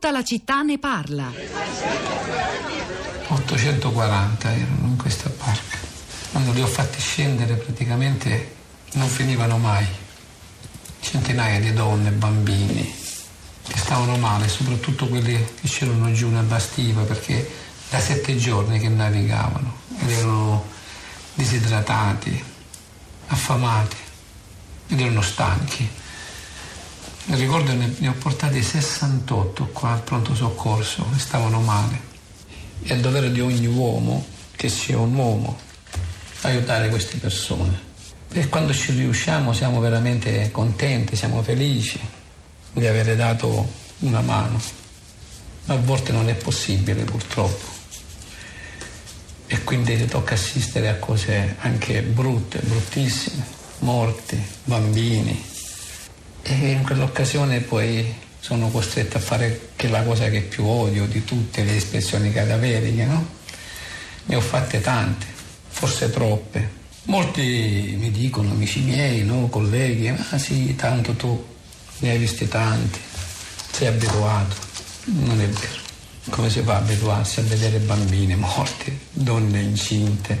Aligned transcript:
Tutta 0.00 0.12
la 0.12 0.22
città 0.22 0.62
ne 0.62 0.78
parla. 0.78 1.28
840 3.26 4.52
erano 4.52 4.86
in 4.86 4.96
questa 4.96 5.28
barca. 5.28 5.76
Quando 6.30 6.52
li 6.52 6.62
ho 6.62 6.68
fatti 6.68 7.00
scendere 7.00 7.54
praticamente 7.54 8.54
non 8.92 9.08
finivano 9.08 9.58
mai. 9.58 9.84
Centinaia 11.00 11.58
di 11.58 11.72
donne, 11.72 12.12
bambini 12.12 12.94
che 13.66 13.76
stavano 13.76 14.16
male, 14.18 14.46
soprattutto 14.46 15.08
quelli 15.08 15.32
che 15.60 15.66
c'erano 15.66 16.12
giù 16.12 16.28
nella 16.28 16.60
stiva 16.60 17.02
perché 17.02 17.50
da 17.90 17.98
sette 17.98 18.36
giorni 18.36 18.78
che 18.78 18.88
navigavano 18.88 19.78
ed 19.98 20.10
erano 20.10 20.64
disidratati, 21.34 22.40
affamati 23.26 23.96
ed 24.90 25.00
erano 25.00 25.22
stanchi. 25.22 25.90
Ricordo 27.30 27.74
ne, 27.74 27.94
ne 27.98 28.08
ho 28.08 28.14
portati 28.14 28.62
68 28.62 29.66
qua 29.66 29.92
al 29.92 30.02
pronto 30.02 30.34
soccorso 30.34 31.06
che 31.12 31.18
stavano 31.18 31.60
male. 31.60 32.00
È 32.82 32.94
il 32.94 33.02
dovere 33.02 33.30
di 33.30 33.40
ogni 33.40 33.66
uomo, 33.66 34.24
che 34.56 34.70
sia 34.70 34.98
un 34.98 35.14
uomo, 35.14 35.58
aiutare 36.40 36.88
queste 36.88 37.18
persone. 37.18 37.86
E 38.32 38.48
quando 38.48 38.72
ci 38.72 38.92
riusciamo 38.92 39.52
siamo 39.52 39.78
veramente 39.78 40.50
contenti, 40.50 41.16
siamo 41.16 41.42
felici 41.42 42.00
di 42.72 42.86
avere 42.86 43.14
dato 43.14 43.70
una 43.98 44.22
mano. 44.22 44.58
Ma 45.66 45.74
a 45.74 45.78
volte 45.78 46.12
non 46.12 46.30
è 46.30 46.34
possibile 46.34 47.04
purtroppo. 47.04 47.76
E 49.48 49.64
quindi 49.64 50.02
tocca 50.06 50.32
assistere 50.32 50.88
a 50.88 50.96
cose 50.96 51.56
anche 51.60 52.00
brutte, 52.00 52.58
bruttissime, 52.60 53.44
morti, 53.80 54.42
bambini, 54.64 55.56
e 56.48 56.70
in 56.70 56.82
quell'occasione 56.82 57.60
poi 57.60 58.14
sono 58.40 58.70
costretto 58.70 59.18
a 59.18 59.20
fare 59.20 59.68
quella 59.76 60.02
cosa 60.02 60.30
che 60.30 60.40
più 60.40 60.64
odio 60.64 61.04
di 61.04 61.22
tutte 61.22 61.62
le 61.62 61.72
ispezioni 61.72 62.32
cadaveriche, 62.32 63.04
no? 63.04 63.26
Ne 64.24 64.34
ho 64.34 64.40
fatte 64.40 64.80
tante, 64.80 65.26
forse 65.68 66.10
troppe. 66.10 66.76
Molti 67.04 67.96
mi 67.98 68.10
dicono, 68.10 68.52
amici 68.52 68.80
miei, 68.80 69.24
no? 69.24 69.48
colleghi, 69.48 70.10
ma 70.10 70.38
sì, 70.38 70.74
tanto 70.74 71.12
tu 71.12 71.44
ne 71.98 72.10
hai 72.10 72.18
visti 72.18 72.48
tanti, 72.48 72.98
sei 73.70 73.88
abituato. 73.88 74.56
Non 75.04 75.40
è 75.40 75.46
vero. 75.46 75.86
Come 76.30 76.48
si 76.50 76.60
fa 76.62 76.74
a 76.74 76.78
abituarsi 76.78 77.40
a 77.40 77.42
vedere 77.42 77.78
bambine 77.78 78.36
morte, 78.36 78.98
donne 79.12 79.60
incinte, 79.60 80.38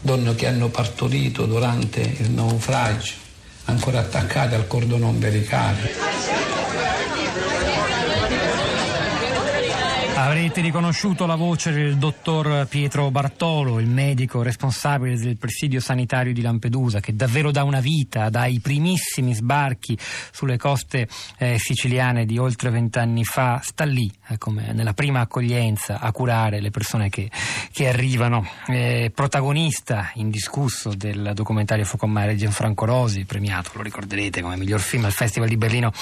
donne 0.00 0.34
che 0.34 0.46
hanno 0.46 0.68
partorito 0.68 1.46
durante 1.46 2.00
il 2.00 2.30
naufragio? 2.30 3.27
Ancora 3.68 4.00
attaccate 4.00 4.54
al 4.54 4.66
cordone 4.66 5.04
ombelicale. 5.04 6.17
Avrete 10.20 10.60
riconosciuto 10.60 11.26
la 11.26 11.36
voce 11.36 11.70
del 11.70 11.96
dottor 11.96 12.66
Pietro 12.66 13.08
Bartolo, 13.12 13.78
il 13.78 13.86
medico 13.86 14.42
responsabile 14.42 15.16
del 15.16 15.38
presidio 15.38 15.78
sanitario 15.78 16.32
di 16.32 16.42
Lampedusa, 16.42 16.98
che 16.98 17.14
davvero 17.14 17.52
da 17.52 17.62
una 17.62 17.78
vita, 17.78 18.28
dai 18.28 18.58
primissimi 18.58 19.32
sbarchi 19.32 19.96
sulle 20.32 20.58
coste 20.58 21.06
eh, 21.38 21.56
siciliane 21.60 22.26
di 22.26 22.36
oltre 22.36 22.70
vent'anni 22.70 23.22
fa, 23.22 23.60
sta 23.62 23.84
lì, 23.84 24.12
eh, 24.28 24.38
come 24.38 24.72
nella 24.72 24.92
prima 24.92 25.20
accoglienza, 25.20 26.00
a 26.00 26.10
curare 26.10 26.60
le 26.60 26.70
persone 26.70 27.10
che, 27.10 27.30
che 27.70 27.86
arrivano. 27.86 28.44
Eh, 28.66 29.12
protagonista 29.14 30.10
indiscusso 30.14 30.94
del 30.94 31.30
documentario 31.32 31.84
Fuoco 31.84 32.08
Mare 32.08 32.34
Gianfranco 32.34 32.84
Rosi, 32.86 33.24
premiato, 33.24 33.70
lo 33.74 33.82
ricorderete, 33.82 34.42
come 34.42 34.56
miglior 34.56 34.80
film 34.80 35.04
al 35.04 35.12
Festival 35.12 35.48
di 35.48 35.56
Berlino 35.56 35.92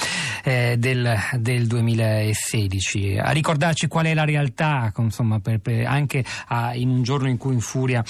eh, 0.43 0.77
del, 0.79 1.19
del 1.39 1.67
2016. 1.67 3.19
A 3.19 3.31
ricordarci 3.31 3.87
qual 4.07 4.11
è 4.11 4.15
la 4.15 4.25
realtà, 4.25 4.93
insomma, 4.99 5.41
per, 5.41 5.59
per, 5.59 5.87
anche 5.87 6.25
a, 6.49 6.75
in 6.75 6.89
un 6.91 7.03
giorno 7.03 7.29
in 7.29 7.37
cui 7.37 7.55
infuria 7.55 8.05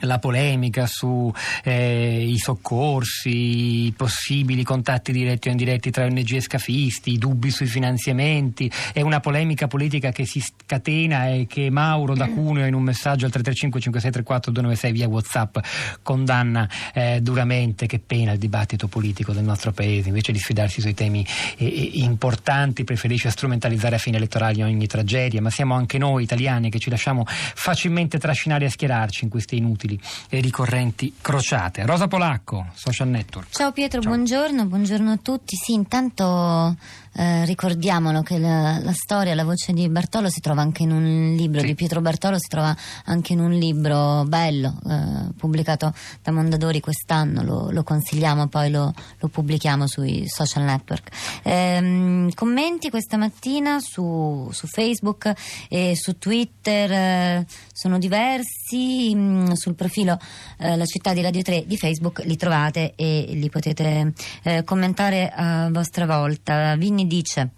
la 0.00 0.18
polemica 0.18 0.86
sui 0.86 1.32
eh, 1.64 2.34
soccorsi, 2.38 3.86
i 3.86 3.94
possibili 3.96 4.62
contatti 4.62 5.12
diretti 5.12 5.48
o 5.48 5.50
indiretti 5.50 5.90
tra 5.90 6.04
ONG 6.04 6.34
e 6.34 6.40
scafisti, 6.40 7.12
i 7.12 7.18
dubbi 7.18 7.50
sui 7.50 7.66
finanziamenti, 7.66 8.70
è 8.92 9.00
una 9.00 9.20
polemica 9.20 9.66
politica 9.66 10.10
che 10.10 10.24
si 10.24 10.40
scatena 10.40 11.28
e 11.28 11.46
che 11.46 11.70
Mauro 11.70 12.14
da 12.14 12.28
Cuneo 12.28 12.66
in 12.66 12.74
un 12.74 12.82
messaggio 12.82 13.26
al 13.26 13.32
335 13.32 13.80
5634 13.80 14.52
296 14.52 14.92
via 14.92 15.08
Whatsapp 15.08 15.58
condanna 16.02 16.68
eh, 16.94 17.20
duramente, 17.20 17.86
che 17.86 17.98
pena 17.98 18.32
il 18.32 18.38
dibattito 18.38 18.88
politico 18.88 19.32
del 19.32 19.44
nostro 19.44 19.72
paese, 19.72 20.08
invece 20.08 20.32
di 20.32 20.38
sfidarsi 20.38 20.80
sui 20.80 20.94
temi 20.94 21.26
eh, 21.56 21.66
eh 21.66 21.90
importanti 21.94 22.84
preferisce 22.84 23.30
strumentalizzare 23.30 23.96
a 23.96 23.98
fini 23.98 24.16
elettorali 24.16 24.62
ogni 24.62 24.86
tragedia, 24.86 25.40
ma 25.40 25.50
siamo 25.50 25.74
anche 25.74 25.98
noi 25.98 26.22
italiani 26.22 26.70
che 26.70 26.78
ci 26.78 26.90
lasciamo 26.90 27.24
facilmente 27.26 28.18
trascinare 28.18 28.66
a 28.66 28.70
schierarci 28.70 29.24
in 29.24 29.30
queste 29.30 29.56
inutili 29.56 29.87
inutili 29.88 30.00
e 30.28 30.40
ricorrenti 30.40 31.14
crociate. 31.20 31.86
Rosa 31.86 32.06
Polacco, 32.06 32.66
Social 32.74 33.08
Network. 33.08 33.48
Ciao 33.50 33.72
Pietro, 33.72 34.00
Ciao. 34.00 34.12
buongiorno, 34.12 34.66
buongiorno 34.66 35.12
a 35.12 35.16
tutti. 35.16 35.56
Sì, 35.56 35.72
intanto 35.72 36.76
eh, 37.18 37.44
ricordiamolo 37.46 38.22
che 38.22 38.38
la, 38.38 38.78
la, 38.80 38.92
storia, 38.92 39.34
la 39.34 39.42
voce 39.42 39.72
di 39.72 39.88
Bartolo 39.88 40.30
si 40.30 40.38
trova 40.38 40.62
anche 40.62 40.84
in 40.84 40.92
un 40.92 41.34
libro, 41.34 41.60
sì. 41.60 41.66
di 41.66 41.74
Pietro 41.74 42.00
Bartolo 42.00 42.38
si 42.38 42.46
trova 42.46 42.74
anche 43.06 43.32
in 43.32 43.40
un 43.40 43.50
libro 43.50 44.22
bello, 44.24 44.78
eh, 44.88 45.32
pubblicato 45.36 45.92
da 46.22 46.30
Mondadori 46.30 46.78
quest'anno, 46.78 47.42
lo, 47.42 47.70
lo 47.72 47.82
consigliamo, 47.82 48.46
poi 48.46 48.70
lo, 48.70 48.94
lo, 49.18 49.28
pubblichiamo 49.28 49.88
sui 49.88 50.28
social 50.28 50.62
network. 50.62 51.08
Eh, 51.42 52.30
commenti 52.34 52.88
questa 52.88 53.16
mattina 53.16 53.80
su, 53.80 54.48
su, 54.52 54.68
Facebook 54.68 55.32
e 55.68 55.96
su 55.96 56.18
Twitter 56.18 56.92
eh, 56.92 57.46
sono 57.72 57.98
diversi, 57.98 59.12
mh, 59.12 59.18
mm, 59.18 59.52
sul 59.54 59.74
profilo 59.74 60.20
eh, 60.58 60.76
La 60.76 60.84
città 60.84 61.12
di 61.12 61.20
Radio 61.20 61.42
3 61.42 61.64
di 61.66 61.76
Facebook 61.76 62.22
li 62.24 62.36
trovate 62.36 62.92
e 62.94 63.26
li 63.32 63.50
potete 63.50 64.12
eh, 64.44 64.62
commentare 64.62 65.32
a 65.34 65.68
vostra 65.72 66.06
volta. 66.06 66.76
Vinni 66.76 67.06
dice 67.08 67.50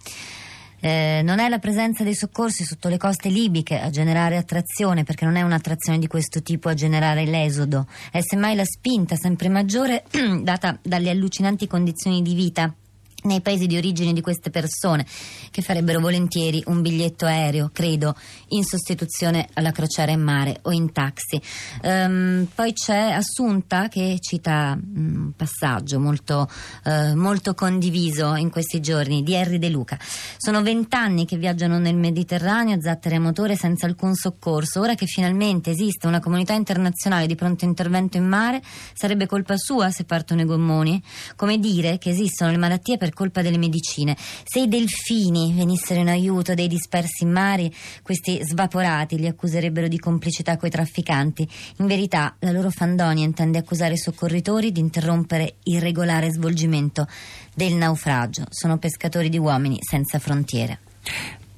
eh, 0.80 1.20
non 1.22 1.38
è 1.38 1.48
la 1.48 1.58
presenza 1.58 2.02
dei 2.04 2.14
soccorsi 2.14 2.64
sotto 2.64 2.88
le 2.88 2.96
coste 2.96 3.28
libiche 3.28 3.78
a 3.78 3.90
generare 3.90 4.36
attrazione, 4.36 5.04
perché 5.04 5.26
non 5.26 5.36
è 5.36 5.42
un'attrazione 5.42 5.98
di 5.98 6.06
questo 6.06 6.42
tipo 6.42 6.68
a 6.68 6.74
generare 6.74 7.26
l'esodo, 7.26 7.86
è 8.10 8.20
semmai 8.22 8.54
la 8.54 8.64
spinta 8.64 9.14
sempre 9.16 9.48
maggiore 9.48 10.04
data 10.42 10.78
dalle 10.82 11.10
allucinanti 11.10 11.66
condizioni 11.66 12.22
di 12.22 12.34
vita 12.34 12.74
nei 13.22 13.40
paesi 13.40 13.66
di 13.66 13.76
origine 13.76 14.12
di 14.12 14.20
queste 14.20 14.50
persone 14.50 15.06
che 15.50 15.62
farebbero 15.62 16.00
volentieri 16.00 16.62
un 16.66 16.80
biglietto 16.82 17.26
aereo, 17.26 17.70
credo, 17.72 18.14
in 18.48 18.64
sostituzione 18.64 19.48
alla 19.54 19.72
crociera 19.72 20.12
in 20.12 20.20
mare 20.20 20.58
o 20.62 20.72
in 20.72 20.92
taxi. 20.92 21.40
Um, 21.82 22.46
poi 22.54 22.72
c'è 22.72 23.10
Assunta 23.10 23.88
che 23.88 24.16
cita 24.20 24.78
un 24.80 25.32
passaggio 25.36 26.00
molto, 26.00 26.48
uh, 26.84 27.14
molto, 27.16 27.54
condiviso 27.54 28.34
in 28.34 28.50
questi 28.50 28.80
giorni 28.80 29.22
di 29.22 29.36
Harry 29.36 29.58
De 29.58 29.68
Luca. 29.68 29.98
Sono 30.36 30.62
vent'anni 30.62 31.26
che 31.26 31.36
viaggiano 31.36 31.78
nel 31.78 31.96
Mediterraneo 31.96 32.80
zattere 32.80 33.16
a 33.16 33.20
motore 33.20 33.56
senza 33.56 33.86
alcun 33.86 34.14
soccorso. 34.14 34.80
Ora 34.80 34.94
che 34.94 35.06
finalmente 35.06 35.70
esiste 35.70 36.06
una 36.06 36.20
comunità 36.20 36.54
internazionale 36.54 37.26
di 37.26 37.34
pronto 37.34 37.64
intervento 37.64 38.16
in 38.16 38.26
mare, 38.26 38.62
sarebbe 38.94 39.26
colpa 39.26 39.56
sua 39.56 39.90
se 39.90 40.04
partono 40.04 40.42
i 40.42 40.44
gommoni? 40.44 41.02
Come 41.36 41.58
dire 41.58 41.98
che 41.98 42.10
esistono 42.10 42.50
le 42.50 42.56
malattie 42.56 42.96
per 42.96 43.09
per 43.10 43.12
colpa 43.14 43.42
delle 43.42 43.58
medicine. 43.58 44.16
Se 44.16 44.60
i 44.60 44.68
delfini 44.68 45.52
venissero 45.54 46.00
in 46.00 46.08
aiuto 46.08 46.54
dei 46.54 46.68
dispersi 46.68 47.24
in 47.24 47.32
mare, 47.32 47.70
questi 48.02 48.40
svaporati 48.42 49.18
li 49.18 49.26
accuserebbero 49.26 49.88
di 49.88 49.98
complicità 49.98 50.56
coi 50.56 50.70
trafficanti. 50.70 51.46
In 51.78 51.86
verità, 51.86 52.36
la 52.40 52.52
loro 52.52 52.70
fandonia 52.70 53.24
intende 53.24 53.58
accusare 53.58 53.94
i 53.94 53.98
soccorritori 53.98 54.72
di 54.72 54.80
interrompere 54.80 55.56
il 55.64 55.80
regolare 55.80 56.30
svolgimento 56.30 57.06
del 57.54 57.74
naufragio. 57.74 58.44
Sono 58.48 58.78
pescatori 58.78 59.28
di 59.28 59.38
uomini 59.38 59.78
senza 59.80 60.18
frontiere. 60.18 60.78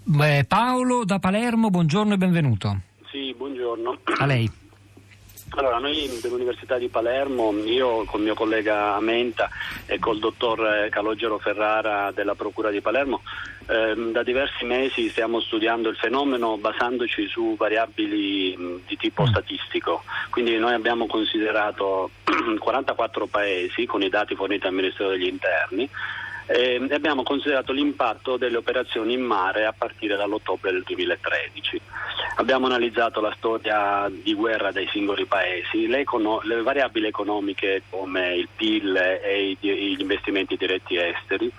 Beh, 0.04 0.44
Paolo 0.48 1.04
da 1.04 1.18
Palermo, 1.18 1.70
buongiorno 1.70 2.14
e 2.14 2.16
benvenuto. 2.16 2.80
Sì, 3.10 3.34
buongiorno. 3.36 3.98
A 4.18 4.26
lei. 4.26 4.50
Allora, 5.54 5.78
noi 5.78 6.18
dell'Università 6.22 6.78
di 6.78 6.88
Palermo, 6.88 7.52
io 7.64 8.04
con 8.04 8.20
il 8.20 8.24
mio 8.26 8.34
collega 8.34 8.94
Amenta 8.94 9.50
e 9.84 9.98
col 9.98 10.18
dottor 10.18 10.88
Calogero 10.88 11.38
Ferrara 11.38 12.10
della 12.10 12.34
Procura 12.34 12.70
di 12.70 12.80
Palermo, 12.80 13.20
eh, 13.66 13.94
da 14.12 14.22
diversi 14.22 14.64
mesi 14.64 15.10
stiamo 15.10 15.40
studiando 15.40 15.90
il 15.90 15.96
fenomeno 15.96 16.56
basandoci 16.56 17.26
su 17.28 17.54
variabili 17.56 18.56
mh, 18.56 18.80
di 18.86 18.96
tipo 18.96 19.24
mm. 19.24 19.26
statistico. 19.26 20.04
Quindi 20.30 20.56
noi 20.56 20.72
abbiamo 20.72 21.06
considerato 21.06 22.10
44 22.58 23.26
paesi 23.26 23.84
con 23.84 24.02
i 24.02 24.08
dati 24.08 24.34
forniti 24.34 24.66
al 24.66 24.72
Ministero 24.72 25.10
degli 25.10 25.26
Interni 25.26 25.88
eh, 26.46 26.86
abbiamo 26.90 27.22
considerato 27.22 27.72
l'impatto 27.72 28.36
delle 28.36 28.56
operazioni 28.56 29.14
in 29.14 29.22
mare 29.22 29.64
a 29.64 29.72
partire 29.76 30.16
dall'ottobre 30.16 30.72
del 30.72 30.82
2013. 30.82 31.80
Abbiamo 32.36 32.66
analizzato 32.66 33.20
la 33.20 33.34
storia 33.36 34.10
di 34.10 34.32
guerra 34.34 34.72
dei 34.72 34.88
singoli 34.90 35.26
paesi, 35.26 35.86
le, 35.86 35.98
econo- 35.98 36.40
le 36.44 36.62
variabili 36.62 37.06
economiche 37.06 37.82
come 37.90 38.34
il 38.34 38.48
PIL 38.54 38.96
e 38.96 39.56
gli 39.60 40.00
investimenti 40.00 40.56
diretti 40.56 40.96
esteri, 40.96 41.52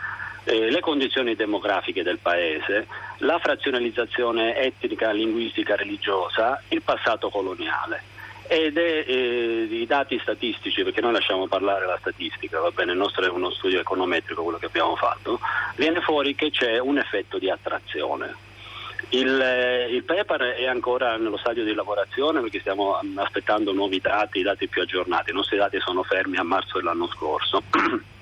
eh, 0.45 0.71
le 0.71 0.79
condizioni 0.79 1.35
demografiche 1.35 2.01
del 2.01 2.17
paese, 2.17 2.87
la 3.19 3.37
frazionalizzazione 3.37 4.57
etnica, 4.57 5.11
linguistica, 5.11 5.75
religiosa, 5.75 6.61
il 6.69 6.81
passato 6.81 7.29
coloniale. 7.29 8.01
Ed 8.47 8.75
è 8.77 9.05
eh, 9.07 9.67
i 9.69 9.85
dati 9.85 10.19
statistici, 10.19 10.83
perché 10.83 11.01
noi 11.01 11.13
lasciamo 11.13 11.47
parlare 11.47 11.85
la 11.85 11.97
statistica, 11.99 12.59
va 12.59 12.71
bene, 12.71 12.91
il 12.91 12.97
nostro 12.97 13.23
è 13.23 13.29
uno 13.29 13.51
studio 13.51 13.79
econometrico 13.79 14.43
quello 14.43 14.57
che 14.57 14.65
abbiamo 14.65 14.95
fatto, 14.95 15.39
viene 15.75 16.01
fuori 16.01 16.33
che 16.35 16.49
c'è 16.49 16.79
un 16.79 16.97
effetto 16.97 17.37
di 17.37 17.49
attrazione. 17.49 18.51
Il, 19.09 19.39
eh, 19.39 19.87
il, 19.89 20.03
paper 20.03 20.41
è 20.55 20.65
ancora 20.65 21.17
nello 21.17 21.37
stadio 21.37 21.63
di 21.63 21.73
lavorazione 21.73 22.41
perché 22.41 22.59
stiamo 22.59 22.99
aspettando 23.15 23.71
nuovi 23.73 23.99
dati, 23.99 24.41
dati 24.41 24.67
più 24.67 24.81
aggiornati. 24.81 25.31
I 25.31 25.33
nostri 25.33 25.57
dati 25.57 25.79
sono 25.79 26.03
fermi 26.03 26.37
a 26.37 26.43
marzo 26.43 26.77
dell'anno 26.77 27.07
scorso. 27.07 27.61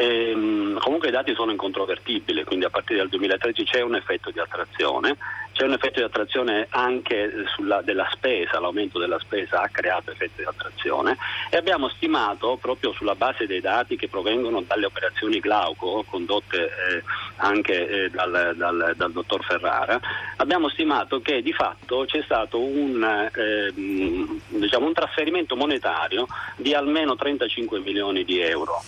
Ehm, 0.00 0.78
comunque 0.78 1.08
i 1.08 1.10
dati 1.10 1.34
sono 1.34 1.50
incontrovertibili, 1.50 2.44
quindi 2.44 2.64
a 2.64 2.70
partire 2.70 3.00
dal 3.00 3.08
2013 3.08 3.64
c'è 3.64 3.80
un 3.80 3.96
effetto 3.96 4.30
di 4.30 4.38
attrazione, 4.38 5.16
c'è 5.52 5.64
un 5.64 5.72
effetto 5.72 5.98
di 5.98 6.04
attrazione 6.04 6.68
anche 6.70 7.32
sulla, 7.56 7.82
della 7.82 8.08
spesa, 8.12 8.60
l'aumento 8.60 9.00
della 9.00 9.18
spesa 9.18 9.60
ha 9.60 9.68
creato 9.68 10.12
effetti 10.12 10.34
di 10.36 10.44
attrazione. 10.44 11.16
E 11.50 11.56
abbiamo 11.56 11.88
stimato 11.88 12.56
proprio 12.60 12.92
sulla 12.92 13.16
base 13.16 13.48
dei 13.48 13.60
dati 13.60 13.96
che 13.96 14.06
provengono 14.06 14.62
dalle 14.62 14.86
operazioni 14.86 15.40
Glauco 15.40 16.04
condotte 16.08 16.66
eh, 16.66 17.02
anche 17.38 18.04
eh, 18.04 18.10
dal, 18.10 18.54
dal, 18.56 18.94
dal, 18.96 19.10
dottor 19.10 19.42
Ferrara, 19.42 19.98
abbiamo 20.36 20.68
stimato 20.68 21.20
che 21.20 21.42
di 21.42 21.52
fatto 21.52 22.04
c'è 22.06 22.22
stato 22.22 22.60
un, 22.60 23.02
eh, 23.34 23.72
diciamo, 23.74 24.86
un 24.86 24.92
trasferimento 24.92 25.56
monetario 25.56 26.28
di 26.54 26.72
almeno 26.72 27.16
35 27.16 27.80
milioni 27.80 28.22
di 28.22 28.38
euro 28.38 28.80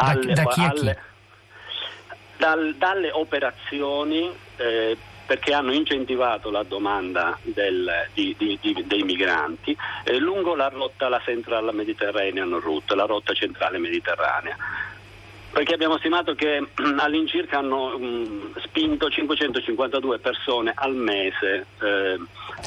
alle, 0.00 0.32
da 0.32 0.44
chi 0.46 0.60
alle, 0.62 0.98
dal, 2.36 2.74
dalle 2.76 3.10
operazioni 3.10 4.30
eh, 4.56 4.96
perché 5.30 5.52
hanno 5.52 5.72
incentivato 5.72 6.50
la 6.50 6.64
domanda 6.64 7.38
del, 7.42 7.88
di, 8.14 8.34
di, 8.36 8.58
di, 8.60 8.84
dei 8.84 9.04
migranti 9.04 9.76
eh, 10.02 10.18
lungo 10.18 10.56
la 10.56 10.66
rotta, 10.66 11.08
la 11.08 11.20
Central 11.24 11.72
Mediterranean 11.72 12.58
Route, 12.58 12.96
la 12.96 13.04
rotta 13.04 13.32
centrale 13.32 13.78
mediterranea. 13.78 14.56
Perché 15.52 15.74
abbiamo 15.74 15.98
stimato 15.98 16.34
che 16.34 16.66
all'incirca 16.98 17.58
hanno 17.58 17.96
mh, 17.96 18.58
spinto 18.60 19.08
552 19.08 20.18
persone 20.18 20.72
al 20.74 20.96
mese 20.96 21.66
eh, 21.80 22.18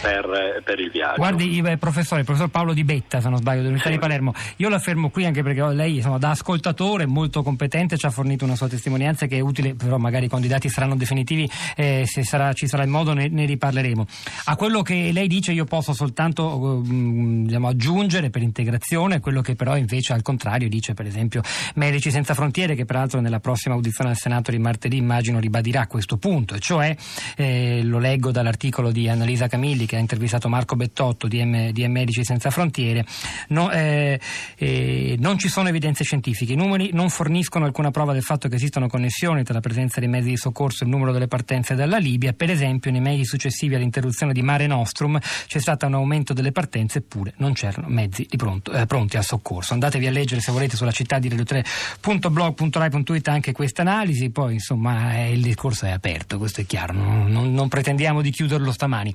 per, 0.01 0.61
per, 0.63 0.79
il 0.79 0.89
viaggio. 0.89 1.15
Guardi, 1.17 1.61
eh, 1.63 1.77
professore, 1.77 2.21
il 2.21 2.25
professor 2.25 2.49
Paolo 2.49 2.73
Di 2.73 2.83
Betta, 2.83 3.21
se 3.21 3.29
non 3.29 3.37
sbaglio, 3.37 3.61
dell'Università 3.61 3.89
sì. 3.89 3.95
di 3.95 4.01
Palermo, 4.01 4.33
io 4.57 4.69
la 4.69 4.79
fermo 4.79 5.09
qui 5.09 5.25
anche 5.25 5.43
perché 5.43 5.61
lei 5.73 5.97
insomma, 5.97 6.17
da 6.17 6.31
ascoltatore 6.31 7.05
molto 7.05 7.43
competente 7.43 7.97
ci 7.97 8.05
ha 8.05 8.09
fornito 8.09 8.45
una 8.45 8.55
sua 8.55 8.67
testimonianza 8.67 9.25
che 9.25 9.37
è 9.37 9.39
utile, 9.39 9.75
però 9.75 9.97
magari 9.97 10.27
quando 10.27 10.47
i 10.47 10.49
dati 10.49 10.69
saranno 10.69 10.95
definitivi, 10.95 11.49
eh, 11.75 12.03
se 12.05 12.23
sarà, 12.23 12.53
ci 12.53 12.67
sarà 12.67 12.83
il 12.83 12.89
modo 12.89 13.13
ne, 13.13 13.27
ne, 13.29 13.45
riparleremo. 13.45 14.05
A 14.45 14.55
quello 14.55 14.81
che 14.81 15.11
lei 15.11 15.27
dice 15.27 15.51
io 15.51 15.65
posso 15.65 15.93
soltanto 15.93 16.81
mh, 16.83 17.45
diciamo, 17.45 17.67
aggiungere 17.67 18.29
per 18.29 18.41
integrazione 18.41 19.19
quello 19.19 19.41
che 19.41 19.55
però 19.55 19.77
invece 19.77 20.13
al 20.13 20.21
contrario 20.21 20.67
dice 20.69 20.93
per 20.93 21.05
esempio 21.05 21.41
Medici 21.75 22.11
Senza 22.11 22.33
Frontiere 22.33 22.75
che 22.75 22.85
peraltro 22.85 23.19
nella 23.19 23.39
prossima 23.39 23.75
audizione 23.75 24.11
al 24.11 24.17
Senato 24.17 24.51
di 24.51 24.57
martedì 24.57 24.97
immagino 24.97 25.39
ribadirà 25.39 25.87
questo 25.87 26.17
punto, 26.17 26.55
e 26.55 26.59
cioè 26.59 26.95
eh, 27.35 27.81
lo 27.83 27.99
leggo 27.99 28.31
dall'articolo 28.31 28.91
di 28.91 29.07
Annalisa 29.07 29.47
Camilli 29.47 29.82
che 29.85 29.95
ha 29.95 29.99
intervistato 29.99 30.49
Marco 30.49 30.75
Bettotto 30.75 31.27
di, 31.27 31.43
M, 31.43 31.71
di 31.71 31.87
Medici 31.87 32.23
Senza 32.23 32.49
Frontiere, 32.49 33.05
no, 33.49 33.71
eh, 33.71 34.19
eh, 34.55 35.15
non 35.19 35.37
ci 35.37 35.47
sono 35.47 35.69
evidenze 35.69 36.03
scientifiche, 36.03 36.53
i 36.53 36.55
numeri 36.55 36.89
non 36.93 37.09
forniscono 37.09 37.65
alcuna 37.65 37.91
prova 37.91 38.13
del 38.13 38.23
fatto 38.23 38.47
che 38.47 38.55
esistano 38.55 38.87
connessioni 38.87 39.43
tra 39.43 39.53
la 39.53 39.59
presenza 39.59 39.99
dei 39.99 40.09
mezzi 40.09 40.29
di 40.29 40.37
soccorso 40.37 40.83
e 40.83 40.87
il 40.87 40.91
numero 40.93 41.11
delle 41.11 41.27
partenze 41.27 41.75
dalla 41.75 41.97
Libia, 41.97 42.33
per 42.33 42.49
esempio 42.49 42.91
nei 42.91 43.01
mesi 43.01 43.25
successivi 43.25 43.75
all'interruzione 43.75 44.33
di 44.33 44.41
Mare 44.41 44.67
Nostrum 44.67 45.19
c'è 45.19 45.59
stato 45.59 45.85
un 45.85 45.93
aumento 45.95 46.33
delle 46.33 46.51
partenze 46.51 46.99
eppure 46.99 47.33
non 47.37 47.53
c'erano 47.53 47.87
mezzi 47.87 48.27
pronto, 48.35 48.71
eh, 48.71 48.85
pronti 48.85 49.17
al 49.17 49.23
soccorso. 49.23 49.73
Andatevi 49.73 50.07
a 50.07 50.11
leggere 50.11 50.41
se 50.41 50.51
volete 50.51 50.75
sulla 50.75 50.91
città 50.91 51.19
di 51.19 51.29
radio3.blog.rai.it 51.29 53.27
anche 53.27 53.51
questa 53.51 53.81
analisi, 53.81 54.29
poi 54.29 54.53
insomma 54.53 55.15
eh, 55.15 55.31
il 55.33 55.41
discorso 55.41 55.85
è 55.85 55.91
aperto, 55.91 56.37
questo 56.37 56.61
è 56.61 56.65
chiaro, 56.65 56.93
non, 56.93 57.27
non, 57.27 57.53
non 57.53 57.67
pretendiamo 57.67 58.21
di 58.21 58.31
chiuderlo 58.31 58.71
stamani. 58.71 59.13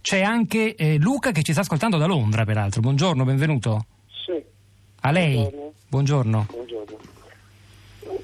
C'è 0.00 0.22
anche 0.22 0.74
eh, 0.74 0.96
Luca 0.98 1.30
che 1.30 1.42
ci 1.42 1.52
sta 1.52 1.60
ascoltando 1.60 1.98
da 1.98 2.06
Londra, 2.06 2.44
peraltro. 2.44 2.80
Buongiorno, 2.80 3.24
benvenuto. 3.24 3.86
Sì. 4.24 4.42
A 5.02 5.10
lei? 5.10 5.48
Buongiorno. 5.88 6.46
Buongiorno. 6.50 6.98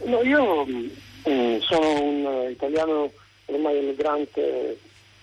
No, 0.04 0.22
io 0.22 0.64
mh, 0.64 0.90
mm, 1.28 1.58
sono 1.58 2.02
un 2.02 2.50
italiano 2.50 3.10
ormai 3.46 3.78
emigrante 3.78 4.78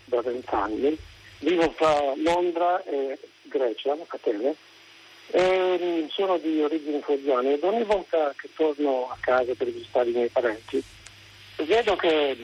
da 0.05 0.21
vent'anni, 0.21 0.97
vivo 1.39 1.73
tra 1.77 2.13
Londra 2.23 2.83
e 2.83 3.17
Grecia, 3.44 3.95
Atene, 4.07 4.56
e 5.31 6.07
sono 6.11 6.38
di 6.38 6.61
origini 6.61 7.01
foggiane 7.01 7.53
ed 7.53 7.63
ogni 7.63 7.83
volta 7.83 8.33
che 8.35 8.49
torno 8.56 9.09
a 9.09 9.17
casa 9.19 9.53
per 9.56 9.71
visitare 9.71 10.09
i 10.09 10.13
miei 10.13 10.29
parenti 10.29 10.83
vedo 11.57 11.95
che 11.95 12.38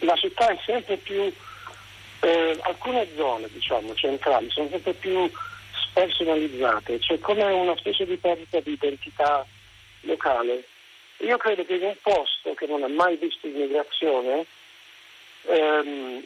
la 0.00 0.14
città 0.16 0.48
è 0.48 0.58
sempre 0.64 0.96
più 0.98 1.32
eh, 2.24 2.58
alcune 2.62 3.06
zone 3.16 3.48
diciamo, 3.52 3.94
centrali 3.94 4.48
sono 4.50 4.68
sempre 4.70 4.94
più 4.94 5.30
spersonalizzate, 5.88 6.98
c'è 6.98 7.18
come 7.18 7.44
una 7.44 7.76
specie 7.76 8.06
di 8.06 8.16
perdita 8.16 8.60
di 8.60 8.72
identità 8.72 9.44
locale. 10.00 10.64
Io 11.18 11.36
credo 11.36 11.64
che 11.64 11.74
in 11.74 11.82
un 11.82 11.96
posto 12.02 12.54
che 12.54 12.66
non 12.66 12.82
ha 12.82 12.88
mai 12.88 13.16
visto 13.16 13.46
immigrazione, 13.46 14.46
ehm, 15.48 16.22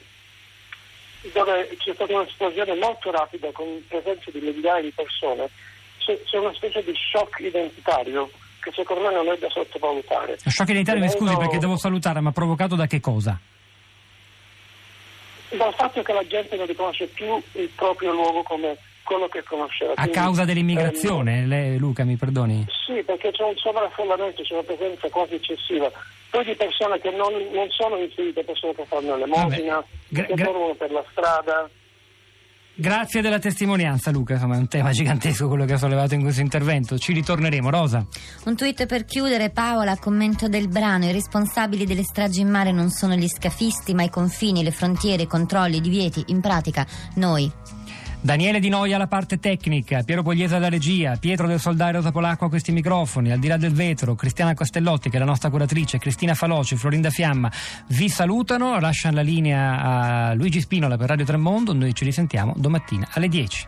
dove 1.33 1.77
c'è 1.79 1.93
stata 1.95 2.15
un'esplosione 2.15 2.75
molto 2.75 3.11
rapida 3.11 3.51
con 3.53 3.85
presenza 3.89 4.31
di 4.31 4.41
migliaia 4.41 4.83
di 4.83 4.93
persone, 4.95 5.51
c'è, 5.99 6.19
c'è 6.23 6.39
una 6.39 6.55
specie 6.55 6.83
di 6.85 6.95
shock 6.95 7.41
identitario 7.41 8.31
che 8.61 8.71
secondo 8.73 9.07
me 9.07 9.13
non 9.13 9.29
è 9.29 9.37
da 9.37 9.51
sottovalutare. 9.51 10.39
Lo 10.43 10.51
shock 10.51 10.71
identitario, 10.71 11.03
mi 11.03 11.11
scusi 11.11 11.37
perché 11.37 11.59
devo 11.59 11.77
salutare, 11.77 12.21
ma 12.21 12.31
provocato 12.31 12.77
da 12.77 12.87
che 12.87 13.01
cosa? 13.01 13.39
Dal 15.57 15.75
fatto 15.75 16.03
che 16.03 16.13
la 16.13 16.27
gente 16.27 16.57
non 16.57 16.67
riconosce 16.67 17.07
più 17.07 17.41
il 17.53 17.71
proprio 17.75 18.13
luogo 18.13 18.43
come 18.43 18.77
quello 19.03 19.29
che 19.29 19.43
conosceva. 19.43 19.95
A 19.97 20.09
causa 20.09 20.45
dell'immigrazione, 20.45 21.41
ehm, 21.41 21.49
lei, 21.49 21.79
Luca, 21.79 22.05
mi 22.05 22.17
perdoni? 22.17 22.67
Sì, 22.85 23.03
perché 23.03 23.31
c'è 23.31 23.43
un 23.43 23.57
sovraffollamento, 23.57 24.43
c'è 24.43 24.53
una 24.53 24.63
presenza 24.63 25.09
quasi 25.09 25.35
eccessiva. 25.35 25.91
Poi 26.29 26.45
di 26.45 26.55
persone 26.55 27.01
che 27.01 27.11
non, 27.11 27.33
non 27.53 27.71
sono 27.71 27.97
inserite, 27.97 28.45
persone 28.45 28.75
che 28.75 28.85
fanno 28.85 29.17
l'elemosina, 29.17 29.83
gra- 30.09 30.25
che 30.25 30.35
dormono 30.35 30.75
per 30.75 30.91
la 30.91 31.05
strada. 31.11 31.71
Grazie 32.81 33.23
della 33.23 33.41
testimonianza 33.41 34.13
Luca, 34.13 34.35
insomma 34.35 34.55
è 34.55 34.59
un 34.59 34.69
tema 34.69 34.93
gigantesco 34.93 35.49
quello 35.49 35.65
che 35.65 35.73
ha 35.73 35.79
sollevato 35.79 36.15
in 36.15 36.21
questo 36.21 36.43
intervento, 36.43 36.97
ci 36.97 37.13
ritorneremo. 37.13 37.71
Rosa. 37.71 38.07
Un 38.45 38.55
tweet 38.55 38.87
per 38.87 39.05
chiudere. 39.05 39.51
Paola, 39.51 39.97
commento 39.97 40.47
del 40.47 40.69
brano, 40.69 41.07
i 41.07 41.11
responsabili 41.11 41.85
delle 41.85 42.05
stragi 42.05 42.41
in 42.41 42.49
mare 42.49 42.71
non 42.71 42.91
sono 42.91 43.17
gli 43.17 43.27
scafisti 43.27 43.95
ma 43.95 44.05
i 44.05 44.11
confini, 44.11 44.63
le 44.63 44.71
frontiere, 44.71 45.25
i 45.25 45.27
controlli, 45.27 45.79
i 45.79 45.81
divieti, 45.81 46.23
in 46.29 46.41
pratica 46.41 46.87
noi. 47.17 47.51
Daniele 48.21 48.59
Di 48.61 48.69
Noia 48.69 48.97
alla 48.97 49.07
parte 49.07 49.39
tecnica, 49.39 50.03
Piero 50.03 50.23
Pogliese 50.23 50.57
alla 50.57 50.69
regia, 50.69 51.17
Pietro 51.17 51.47
del 51.47 51.61
Soldario 51.61 52.03
Topolacco 52.03 52.47
a 52.47 52.49
questi 52.49 52.73
microfoni, 52.73 53.31
al 53.31 53.39
di 53.39 53.47
là 53.47 53.57
del 53.57 53.73
vetro, 53.73 54.15
Cristiana 54.15 54.55
Castellotti 54.55 55.09
che 55.09 55.17
è 55.17 55.19
la 55.21 55.25
nostra 55.25 55.51
curatrice, 55.51 55.99
Cristina 55.99 56.35
Faloci, 56.35 56.77
Florinda 56.77 57.11
Fiamma 57.11 57.51
vi 57.89 58.09
salutano, 58.09 58.79
lasciano 58.81 59.17
la 59.17 59.23
linea 59.23 59.81
a 59.81 60.35
Luigi 60.35 60.61
Spinola 60.61 60.97
per 60.97 61.09
Radio 61.09 61.25
Tremondo, 61.25 61.73
noi 61.73 61.95
ci 61.95 62.05
risentiamo 62.05 62.55
domattina 62.57 63.09
alle 63.13 63.29
10. 63.29 63.67